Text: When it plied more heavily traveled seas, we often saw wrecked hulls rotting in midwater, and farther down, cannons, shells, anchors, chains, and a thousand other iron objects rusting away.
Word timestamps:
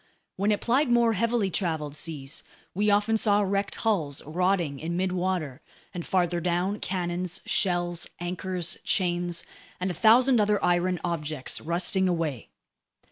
When 0.35 0.51
it 0.51 0.61
plied 0.61 0.89
more 0.89 1.13
heavily 1.13 1.51
traveled 1.51 1.95
seas, 1.95 2.43
we 2.73 2.89
often 2.89 3.17
saw 3.17 3.41
wrecked 3.43 3.75
hulls 3.85 4.23
rotting 4.25 4.79
in 4.79 4.97
midwater, 4.97 5.59
and 5.93 6.03
farther 6.03 6.39
down, 6.41 6.79
cannons, 6.79 7.39
shells, 7.45 8.07
anchors, 8.19 8.79
chains, 8.83 9.43
and 9.79 9.91
a 9.91 9.93
thousand 9.93 10.41
other 10.41 10.57
iron 10.65 10.99
objects 11.03 11.61
rusting 11.61 12.07
away. 12.09 12.49